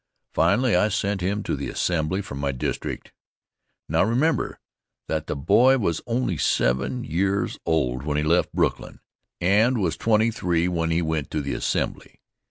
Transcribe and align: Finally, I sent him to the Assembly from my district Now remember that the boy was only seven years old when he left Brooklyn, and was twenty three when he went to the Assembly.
Finally, 0.33 0.75
I 0.75 0.87
sent 0.89 1.21
him 1.21 1.43
to 1.43 1.55
the 1.55 1.69
Assembly 1.69 2.23
from 2.23 2.39
my 2.39 2.51
district 2.51 3.11
Now 3.87 4.01
remember 4.03 4.59
that 5.07 5.27
the 5.27 5.35
boy 5.35 5.77
was 5.77 6.01
only 6.07 6.37
seven 6.37 7.03
years 7.03 7.59
old 7.67 8.01
when 8.01 8.17
he 8.17 8.23
left 8.23 8.51
Brooklyn, 8.51 8.99
and 9.39 9.77
was 9.79 9.97
twenty 9.97 10.31
three 10.31 10.67
when 10.67 10.89
he 10.89 11.03
went 11.03 11.29
to 11.29 11.41
the 11.43 11.53
Assembly. 11.53 12.19